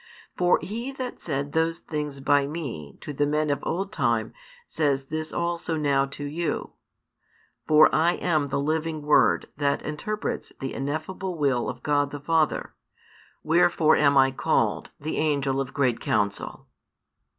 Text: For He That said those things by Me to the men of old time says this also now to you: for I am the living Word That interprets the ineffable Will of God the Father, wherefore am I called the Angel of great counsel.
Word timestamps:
For 0.35 0.57
He 0.63 0.91
That 0.91 1.21
said 1.21 1.51
those 1.51 1.77
things 1.77 2.21
by 2.21 2.47
Me 2.47 2.97
to 3.01 3.13
the 3.13 3.27
men 3.27 3.51
of 3.51 3.59
old 3.61 3.91
time 3.93 4.33
says 4.65 5.05
this 5.09 5.31
also 5.31 5.77
now 5.77 6.07
to 6.07 6.23
you: 6.23 6.71
for 7.67 7.87
I 7.93 8.13
am 8.13 8.47
the 8.47 8.59
living 8.59 9.03
Word 9.03 9.49
That 9.57 9.83
interprets 9.83 10.53
the 10.59 10.73
ineffable 10.73 11.37
Will 11.37 11.69
of 11.69 11.83
God 11.83 12.09
the 12.09 12.19
Father, 12.19 12.73
wherefore 13.43 13.95
am 13.95 14.17
I 14.17 14.31
called 14.31 14.89
the 14.99 15.17
Angel 15.17 15.61
of 15.61 15.71
great 15.71 15.99
counsel. 15.99 16.65